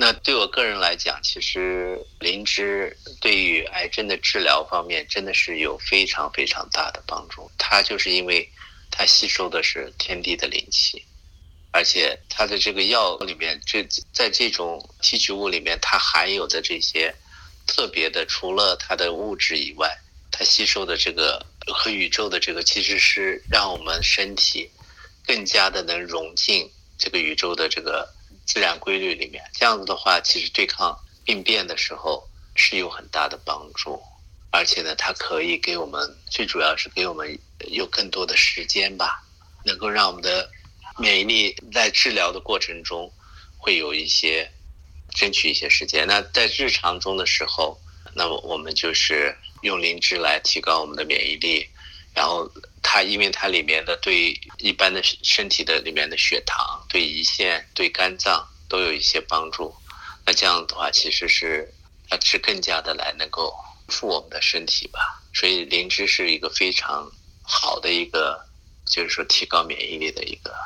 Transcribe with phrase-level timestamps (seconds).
[0.00, 7.50] 那对我个人来讲，其实灵芝对于癌症的治疗方面真的是有非常非常大的帮助。
[7.58, 8.48] 它就是因为
[8.92, 11.04] 它吸收的是天地的灵气，
[11.72, 17.12] 而且它的这个药里面，这在这种提取物里面，它含有的这些
[17.66, 19.98] 特别的，除了它的物质以外，
[20.30, 21.44] 它吸收的这个
[21.74, 24.70] 和宇宙的这个，其实是让我们身体
[25.26, 28.14] 更加的能融进这个宇宙的这个。
[28.48, 34.02] 自然规律里面，这样子的话，其实对抗病变的时候是有很大的帮助，
[34.50, 37.38] 而且呢，它可以给我们，最主要是给我们
[37.70, 39.22] 有更多的时间吧，
[39.66, 40.50] 能够让我们的
[40.96, 43.12] 免疫力在治疗的过程中
[43.58, 44.50] 会有一些
[45.10, 46.06] 争取一些时间。
[46.06, 47.78] 那在日常中的时候，
[48.14, 51.68] 那么我们就是用灵芝来提高我们的免疫力。
[52.14, 52.50] 然后
[52.90, 59.76] 它因为它里面的对一般的身体的里面的血糖、对胰腺、对肝脏都有一些帮助，
[60.24, 61.70] 那这样的话其实是
[62.08, 63.54] 它是更加的来能够
[63.88, 65.22] 护我们的身体吧。
[65.34, 68.42] 所以灵芝是一个非常好的一个，
[68.90, 70.56] 就是说提高免疫力的一个